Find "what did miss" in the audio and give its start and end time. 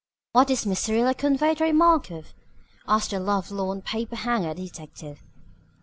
0.31-0.79